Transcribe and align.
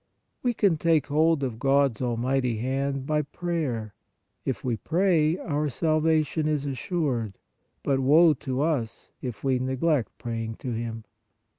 We 0.41 0.55
can 0.55 0.77
take 0.77 1.05
hold 1.05 1.43
of 1.43 1.59
God 1.59 1.91
s 1.97 2.01
almighty 2.01 2.57
hand 2.57 3.05
by 3.05 3.21
prayer; 3.21 3.93
if 4.45 4.63
we 4.63 4.75
pray, 4.77 5.37
our 5.37 5.69
salvation 5.69 6.47
is 6.47 6.65
assured; 6.65 7.37
but 7.83 7.99
woe 7.99 8.33
to 8.33 8.61
us, 8.63 9.11
if 9.21 9.43
we 9.43 9.59
neglect 9.59 10.17
praying 10.17 10.55
to 10.55 10.71
Him. 10.71 11.03